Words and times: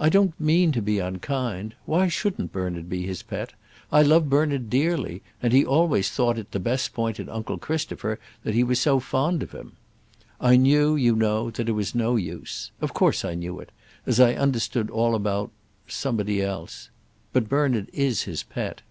"I 0.00 0.08
don't 0.08 0.34
mean 0.40 0.72
to 0.72 0.82
be 0.82 0.98
unkind. 0.98 1.76
Why 1.86 2.08
shouldn't 2.08 2.50
Bernard 2.50 2.88
be 2.88 3.06
his 3.06 3.22
pet? 3.22 3.52
I 3.92 4.02
love 4.02 4.28
Bernard 4.28 4.68
dearly, 4.68 5.22
and 5.40 5.54
always 5.64 6.10
thought 6.10 6.38
it 6.38 6.50
the 6.50 6.58
best 6.58 6.92
point 6.92 7.20
in 7.20 7.28
uncle 7.28 7.56
Christopher 7.58 8.18
that 8.42 8.54
he 8.54 8.64
was 8.64 8.80
so 8.80 8.98
fond 8.98 9.44
of 9.44 9.52
him. 9.52 9.76
I 10.40 10.56
knew, 10.56 10.96
you 10.96 11.14
know, 11.14 11.52
that 11.52 11.68
it 11.68 11.78
was 11.78 11.94
no 11.94 12.16
use. 12.16 12.72
Of 12.80 12.94
course 12.94 13.24
I 13.24 13.36
knew 13.36 13.60
it, 13.60 13.70
as 14.06 14.18
I 14.18 14.34
understood 14.34 14.90
all 14.90 15.14
about 15.14 15.52
somebody 15.86 16.42
else. 16.42 16.90
But 17.32 17.48
Bernard 17.48 17.90
is 17.92 18.22
his 18.22 18.42
pet." 18.42 18.82